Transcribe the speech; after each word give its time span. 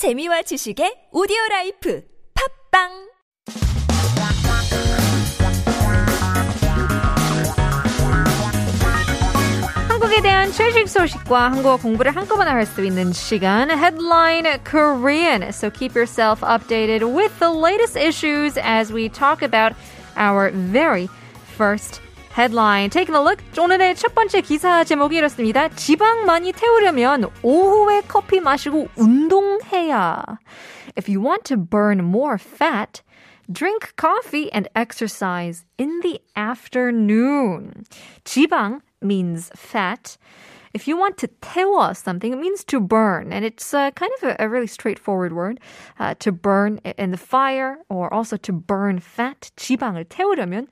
재미와 0.00 0.40
지식의 0.40 1.12
오디오 1.12 1.36
라이프 1.50 2.00
팝빵 2.72 2.88
한국에 9.90 10.22
대한 10.22 10.50
최신 10.52 10.86
소식과 10.86 11.50
한국어 11.50 11.76
공부를 11.76 12.16
한꺼번에 12.16 12.50
할 12.50 12.64
수 12.64 12.82
있는 12.82 13.12
시간 13.12 13.70
Headline 13.70 14.64
Korean. 14.64 15.52
So 15.52 15.68
keep 15.68 15.94
yourself 15.94 16.40
updated 16.40 17.04
with 17.14 17.38
the 17.38 17.52
latest 17.52 17.94
issues 17.98 18.56
as 18.56 18.90
we 18.90 19.10
talk 19.10 19.42
about 19.42 19.74
our 20.16 20.50
very 20.50 21.10
first 21.58 22.00
headline. 22.35 22.89
Taking 22.89 23.15
a 23.15 23.21
look. 23.21 23.41
오늘의 23.57 23.95
첫 23.95 24.13
번째 24.13 24.41
기사 24.41 24.83
제목이 24.83 25.15
이렇습니다. 25.15 25.69
지방 25.69 26.25
많이 26.25 26.51
태우려면 26.51 27.29
오후에 27.41 28.01
커피 28.07 28.39
마시고 28.39 28.89
운동해야. 28.97 30.23
If 30.97 31.09
you 31.09 31.21
want 31.21 31.45
to 31.45 31.57
burn 31.57 31.99
more 32.03 32.37
fat, 32.37 33.01
drink 33.51 33.93
coffee 33.95 34.51
and 34.53 34.69
exercise 34.75 35.65
in 35.77 36.01
the 36.01 36.19
afternoon. 36.35 37.85
지방 38.25 38.81
means 39.01 39.49
fat. 39.55 40.17
If 40.73 40.89
you 40.89 40.97
want 40.97 41.17
to 41.19 41.29
태워 41.39 41.95
something, 41.95 42.33
it 42.33 42.37
means 42.37 42.65
to 42.65 42.81
burn. 42.81 43.31
And 43.31 43.45
it's 43.45 43.73
uh, 43.73 43.91
kind 43.91 44.11
of 44.21 44.29
a, 44.29 44.35
a, 44.39 44.49
really 44.49 44.67
straightforward 44.67 45.31
word. 45.31 45.61
Uh, 45.97 46.15
to 46.19 46.33
burn 46.33 46.79
in 46.97 47.11
the 47.11 47.17
fire 47.17 47.77
or 47.87 48.13
also 48.13 48.35
to 48.35 48.51
burn 48.51 48.99
fat. 48.99 49.51
지방을 49.55 50.05
태우려면 50.09 50.67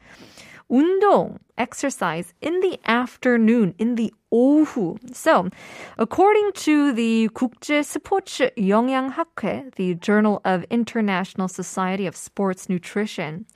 운동, 0.68 1.38
exercise 1.56 2.32
in 2.40 2.60
the 2.60 2.78
afternoon, 2.86 3.74
in 3.78 3.94
the 3.96 4.12
오후. 4.30 4.96
So, 5.12 5.48
according 5.96 6.52
to 6.64 6.92
the 6.94 7.28
국제 7.32 7.82
스포츠 7.82 8.50
영양학회, 8.56 9.74
the 9.76 9.94
Journal 10.00 10.40
of 10.44 10.64
International 10.70 11.48
Society 11.48 12.06
of 12.06 12.14
Sports 12.14 12.68
Nutrition, 12.70 13.46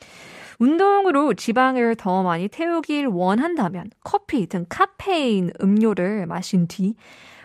운동으로 0.58 1.34
지방을 1.34 1.96
더 1.96 2.22
많이 2.22 2.48
태우길 2.48 3.06
원한다면 3.08 3.90
커피 4.04 4.46
등 4.46 4.64
카페인 4.68 5.50
음료를 5.60 6.26
마신 6.26 6.68
뒤 6.68 6.94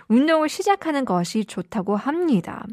운동을 0.08 0.50
시작하는 0.50 1.03
것이 1.03 1.45
좋다고 1.45 1.95
합니다. 1.95 2.66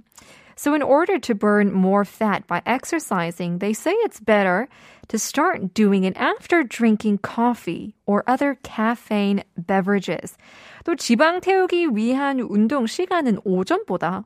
So 0.55 0.73
in 0.73 0.81
order 0.81 1.17
to 1.19 1.33
burn 1.33 1.71
more 1.71 2.03
fat 2.03 2.45
by 2.45 2.61
exercising, 2.65 3.59
they 3.59 3.71
say 3.71 3.91
it's 4.03 4.19
better 4.19 4.67
to 5.07 5.17
start 5.17 5.73
doing 5.73 6.03
it 6.03 6.17
after 6.17 6.63
drinking 6.63 7.19
coffee 7.19 7.95
or 8.05 8.23
other 8.27 8.57
caffeine 8.61 9.43
beverages. 9.55 10.35
또 10.83 10.95
지방 10.95 11.39
태우기 11.39 11.95
위한 11.95 12.41
운동 12.41 12.87
시간은 12.87 13.39
오전보다 13.45 14.25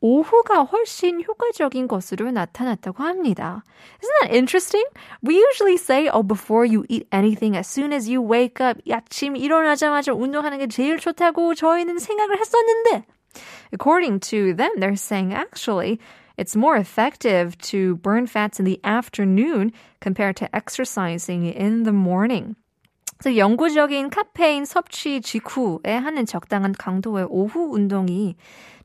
오후가 0.00 0.64
훨씬 0.64 1.22
효과적인 1.22 1.88
것으로 1.88 2.30
나타났다고 2.30 3.02
합니다. 3.02 3.62
Isn't 4.02 4.20
that 4.20 4.34
interesting? 4.34 4.84
We 5.22 5.36
usually 5.36 5.76
say, 5.76 6.10
oh, 6.12 6.22
before 6.22 6.66
you 6.66 6.84
eat 6.90 7.06
anything, 7.10 7.56
as 7.56 7.66
soon 7.66 7.92
as 7.92 8.08
you 8.08 8.20
wake 8.20 8.60
up, 8.60 8.80
아침 8.90 9.34
일어나자마자 9.34 10.12
운동하는 10.12 10.58
게 10.58 10.66
제일 10.66 10.98
좋다고 10.98 11.54
저희는 11.54 11.98
생각을 11.98 12.38
했었는데, 12.38 13.06
according 13.72 14.20
to 14.20 14.54
them, 14.54 14.70
they're 14.76 14.96
saying 14.96 15.34
actually, 15.34 16.00
it's 16.36 16.56
more 16.56 16.76
effective 16.76 17.56
to 17.58 17.96
burn 17.96 18.26
fats 18.26 18.58
in 18.58 18.64
the 18.64 18.80
afternoon 18.84 19.72
compared 20.00 20.36
to 20.36 20.54
exercising 20.54 21.44
in 21.44 21.84
the 21.84 21.92
morning. 21.92 22.56
그래서 23.18 23.36
영구적인 23.36 24.10
카페인 24.10 24.64
섭취 24.64 25.20
직후에 25.20 25.96
하는 25.96 26.26
적당한 26.26 26.72
강도의 26.72 27.26
오후 27.30 27.70
운동이 27.72 28.36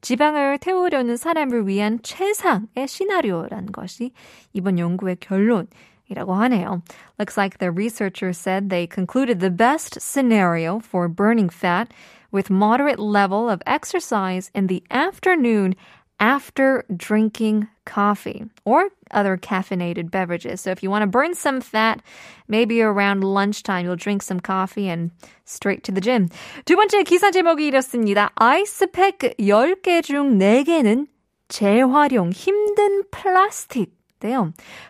지방을 0.01 0.59
태우려는 0.59 1.17
사람을 1.17 1.67
위한 1.67 1.99
최상의 2.03 2.87
시나리오라는 2.87 3.71
것이 3.71 4.11
이번 4.53 4.79
연구의 4.79 5.17
결론이라고 5.19 6.35
하네요. 6.35 6.81
Looks 7.19 7.37
like 7.37 7.57
the 7.57 7.71
researchers 7.71 8.37
said 8.37 8.69
they 8.69 8.87
concluded 8.87 9.39
the 9.39 9.49
best 9.49 9.99
scenario 9.99 10.79
for 10.79 11.09
burning 11.09 11.49
fat 11.51 11.89
with 12.33 12.49
moderate 12.49 12.99
level 12.99 13.49
of 13.49 13.61
exercise 13.65 14.51
in 14.53 14.67
the 14.67 14.83
afternoon 14.91 15.75
after 16.19 16.83
drinking 16.95 17.67
coffee 17.85 18.43
or 18.65 18.89
other 19.11 19.37
caffeinated 19.37 20.11
beverages. 20.11 20.61
So 20.61 20.71
if 20.71 20.83
you 20.83 20.89
want 20.89 21.03
to 21.03 21.07
burn 21.07 21.33
some 21.33 21.61
fat, 21.61 22.01
maybe 22.47 22.81
around 22.81 23.23
lunchtime 23.23 23.85
you'll 23.85 23.95
drink 23.95 24.21
some 24.21 24.39
coffee 24.39 24.89
and 24.89 25.11
straight 25.45 25.83
to 25.85 25.91
the 25.91 26.01
gym. 26.01 26.29
두 26.65 26.75
번째 26.75 27.03
기사 27.03 27.31
제목이 27.31 27.65
이렇습니다. 27.65 28.31
아이스팩 28.35 29.37
10개 29.39 30.03
중 30.03 30.37
4개는 30.37 31.07
재활용 31.47 32.31
힘든 32.31 33.03
플라스틱. 33.11 33.91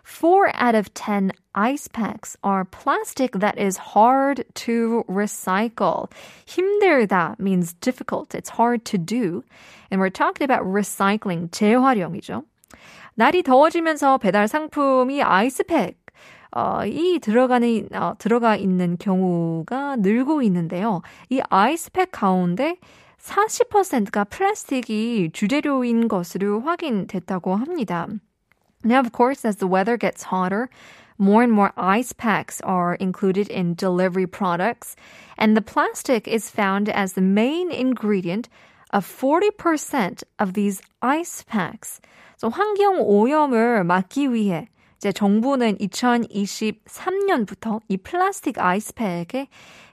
Four 0.03 0.51
out 0.55 0.75
of 0.75 0.93
ten 0.95 1.33
ice 1.55 1.89
packs 1.89 2.37
are 2.43 2.65
plastic 2.65 3.33
that 3.33 3.59
is 3.59 3.77
hard 3.77 4.45
to 4.67 5.05
recycle. 5.09 6.11
힘들다 6.47 7.39
means 7.39 7.75
difficult. 7.75 8.35
It's 8.35 8.51
hard 8.51 8.85
to 8.87 8.99
do. 8.99 9.43
And 9.91 10.01
we're 10.01 10.11
talking 10.11 10.45
about 10.45 10.65
recycling, 10.65 11.51
재활용이죠. 11.51 12.45
날이 13.17 13.43
더워지면서 13.43 14.19
배달 14.19 14.49
상품이 14.49 15.23
아이스팩 15.23 15.97
어, 16.57 16.87
이 16.87 17.19
들어가는 17.21 17.89
어, 17.95 18.15
들어가 18.19 18.57
있는 18.57 18.97
경우가 18.99 19.97
늘고 19.97 20.43
있는데요. 20.43 21.03
이 21.29 21.41
아이스팩 21.51 22.11
가운데 22.13 22.79
40%가 23.19 24.25
플라스틱이 24.25 25.31
주재료인 25.33 26.09
것으로 26.09 26.61
확인됐다고 26.61 27.57
합니다. 27.57 28.07
Now, 28.84 29.00
of 29.00 29.12
course, 29.12 29.44
as 29.44 29.58
the 29.58 29.68
weather 29.68 29.98
gets 29.98 30.24
hotter, 30.24 30.70
more 31.18 31.44
and 31.44 31.52
more 31.52 31.74
ice 31.76 32.14
packs 32.14 32.62
are 32.62 32.96
included 32.96 33.50
in 33.50 33.76
delivery 33.76 34.26
products, 34.26 34.96
and 35.38 35.56
the 35.56 35.62
plastic 35.62 36.28
is 36.28 36.50
found 36.50 36.88
as 36.88 37.14
the 37.14 37.22
main 37.22 37.72
ingredient 37.72 38.48
of 38.92 39.06
40% 39.06 40.24
of 40.40 40.54
these 40.54 40.82
ice 41.02 41.44
packs. 41.44 42.00
So 42.38 42.50
환경 42.50 43.02
오염을 43.02 43.84
막기 43.84 44.34
위해 44.34 44.70
이제 44.98 45.12
정부는 45.12 45.78
2023년부터 45.78 47.82
이 47.88 47.98
플라스틱 47.98 48.58
아이스팩에 48.60 49.48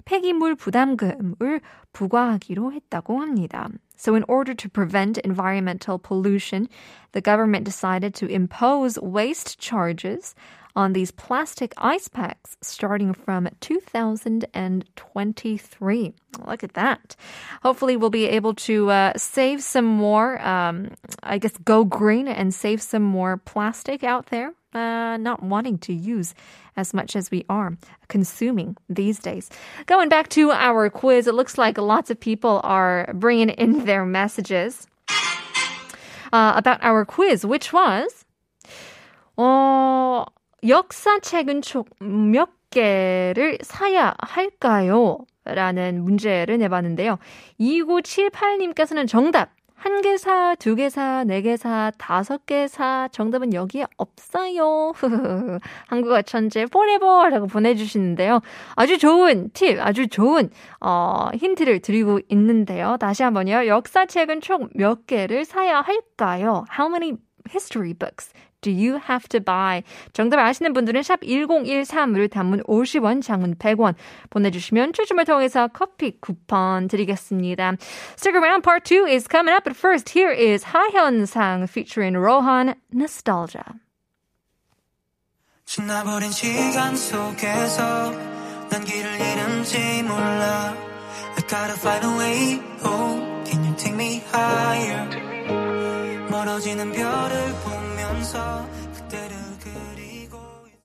폐기물 0.05 0.57
부담금을 0.57 1.61
부과하기로 1.93 2.73
했다고 2.73 3.21
합니다. 3.21 3.69
So 4.02 4.16
in 4.16 4.26
order 4.28 4.54
to 4.56 4.68
prevent 4.68 5.20
environmental 5.20 6.00
pollution, 6.00 6.68
the 7.12 7.22
government 7.22 7.66
decided 7.66 8.16
to 8.16 8.26
impose 8.26 8.98
waste 8.98 9.60
charges 9.60 10.34
on 10.76 10.94
these 10.94 11.12
plastic 11.12 11.72
ice 11.78 12.08
packs 12.08 12.58
starting 12.62 13.14
from 13.14 13.48
2023. 13.60 16.14
Look 16.48 16.64
at 16.64 16.74
that. 16.74 17.16
Hopefully, 17.62 17.96
we'll 17.96 18.10
be 18.10 18.26
able 18.26 18.56
to 18.56 18.90
uh, 18.90 19.14
save 19.18 19.62
some 19.62 19.86
more, 19.86 20.42
um, 20.42 20.96
I 21.22 21.38
guess, 21.38 21.56
go 21.58 21.86
green 21.86 22.28
and 22.28 22.52
save 22.52 22.82
some 22.82 23.04
more 23.04 23.38
plastic 23.38 24.04
out 24.04 24.32
there 24.32 24.56
Uh, 24.75 25.17
not 25.17 25.43
wanting 25.43 25.79
to 25.79 25.93
use 25.93 26.35
as 26.77 26.93
much 26.93 27.17
as 27.17 27.31
we 27.31 27.45
are 27.49 27.73
consuming 28.09 28.77
these 28.91 29.19
days. 29.19 29.49
Going 29.87 30.11
back 30.11 30.29
to 30.31 30.51
our 30.51 30.91
quiz, 30.91 31.27
it 31.27 31.35
looks 31.35 31.57
like 31.57 31.79
lots 31.79 32.11
of 32.11 32.21
people 32.21 32.61
are 32.63 33.09
bringing 33.15 33.49
in 33.49 33.87
their 33.87 34.05
messages 34.05 34.87
uh, 36.33 36.53
about 36.57 36.79
our 36.83 37.05
quiz, 37.07 37.47
which 37.47 37.73
was 37.73 38.25
어, 39.39 40.25
역사책은 40.63 41.63
몇 42.01 42.49
개를 42.71 43.59
사야 43.63 44.15
할까요? 44.19 45.19
라는 45.45 46.03
문제를 46.03 46.59
내봤는데요. 46.59 47.19
2978님께서는 47.61 49.07
정답 49.07 49.51
한 49.84 50.02
개 50.02 50.16
사, 50.18 50.54
두 50.56 50.76
개 50.76 50.90
사, 50.90 51.24
네 51.26 51.42
개 51.42 51.58
사, 51.58 51.92
다섯 51.98 52.46
개 52.46 52.68
사. 52.68 53.10
정답은 53.12 53.54
여기에 53.54 53.86
없어요. 53.98 54.94
한국어 55.88 56.22
천재 56.22 56.62
forever라고 56.64 57.48
보내주시는데요. 57.48 58.42
아주 58.76 58.98
좋은 59.00 59.50
팁, 59.54 59.80
아주 59.80 60.08
좋은 60.08 60.50
어, 60.82 61.30
힌트를 61.34 61.80
드리고 61.80 62.20
있는데요. 62.30 62.98
다시 63.00 63.24
한번요. 63.24 63.66
역사책은 63.68 64.42
총 64.42 64.70
몇 64.76 65.08
개를 65.08 65.46
사야 65.46 65.82
할까요? 65.82 66.66
How 66.78 66.88
many 66.90 67.18
history 67.50 67.94
books 67.94 68.32
do 68.62 68.72
you 68.72 69.00
have 69.10 69.28
to 69.30 69.40
buy? 69.40 69.84
정답 70.14 70.40
아시는 70.40 70.74
분들은 70.74 71.04
샵 71.04 71.22
1013을 71.22 72.30
단문 72.30 72.64
50원, 72.64 73.22
장문 73.22 73.56
100원 73.56 73.96
보내주시면 74.30 74.94
추첨을 74.94 75.26
통해서 75.26 75.68
커피 75.68 76.20
쿠폰 76.20 76.88
드리겠습니다. 76.88 77.78
Stick 78.16 78.36
around, 78.36 78.64
part 78.64 78.86
2 78.86 79.06
is 79.06 79.28
coming 79.28 79.54
up, 79.54 79.64
but 79.64 79.76
first 79.76 80.18
here 80.18 80.32
is 80.32 80.66
하현상 80.66 81.68
featuring 81.68 82.18
Rohan 82.18 82.76
Nostalgia. 82.94 83.66
지나버린 85.66 86.32
시간 86.32 86.96
속에서 86.96 88.12
난 88.70 88.84
길을 88.84 89.10
잃은지 89.16 90.04
몰라 90.04 90.76
I 91.38 91.48
gotta 91.48 91.76
find 91.78 92.06
a 92.06 92.18
way, 92.18 92.60
oh, 92.84 93.44
can 93.46 93.64
you 93.64 93.76
take 93.78 93.94
me 93.94 94.22
higher? 94.34 95.08
멀어지는 96.30 96.92
별을 96.92 97.54
보면 97.64 97.91
So. 98.24 98.81